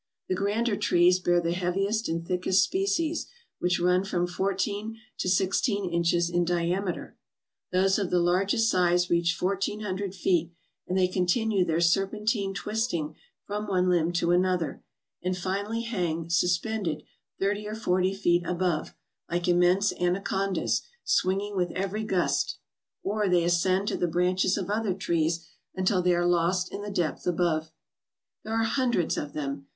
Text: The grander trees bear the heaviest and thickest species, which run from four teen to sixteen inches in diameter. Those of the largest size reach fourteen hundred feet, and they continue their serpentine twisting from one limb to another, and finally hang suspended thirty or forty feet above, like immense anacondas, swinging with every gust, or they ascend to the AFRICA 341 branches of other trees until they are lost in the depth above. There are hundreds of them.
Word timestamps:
The 0.29 0.35
grander 0.35 0.75
trees 0.75 1.19
bear 1.19 1.39
the 1.39 1.51
heaviest 1.51 2.09
and 2.09 2.25
thickest 2.25 2.63
species, 2.63 3.27
which 3.59 3.79
run 3.79 4.03
from 4.03 4.25
four 4.25 4.55
teen 4.55 4.97
to 5.19 5.29
sixteen 5.29 5.91
inches 5.91 6.27
in 6.27 6.43
diameter. 6.43 7.19
Those 7.71 7.99
of 7.99 8.09
the 8.09 8.19
largest 8.19 8.67
size 8.67 9.11
reach 9.11 9.35
fourteen 9.35 9.81
hundred 9.81 10.15
feet, 10.15 10.53
and 10.87 10.97
they 10.97 11.07
continue 11.07 11.63
their 11.63 11.81
serpentine 11.81 12.55
twisting 12.55 13.13
from 13.45 13.67
one 13.67 13.89
limb 13.89 14.11
to 14.13 14.31
another, 14.31 14.83
and 15.21 15.37
finally 15.37 15.81
hang 15.83 16.31
suspended 16.31 17.03
thirty 17.39 17.67
or 17.67 17.75
forty 17.75 18.15
feet 18.15 18.41
above, 18.43 18.95
like 19.29 19.47
immense 19.47 19.93
anacondas, 20.01 20.81
swinging 21.03 21.55
with 21.55 21.69
every 21.73 22.03
gust, 22.03 22.57
or 23.03 23.29
they 23.29 23.43
ascend 23.43 23.87
to 23.89 23.97
the 23.97 24.07
AFRICA 24.07 24.33
341 24.35 24.35
branches 24.35 24.57
of 24.57 24.69
other 24.71 24.97
trees 24.97 25.47
until 25.75 26.01
they 26.01 26.15
are 26.15 26.25
lost 26.25 26.71
in 26.73 26.81
the 26.81 26.89
depth 26.89 27.27
above. 27.27 27.69
There 28.43 28.55
are 28.59 28.63
hundreds 28.63 29.15
of 29.15 29.33
them. 29.33 29.67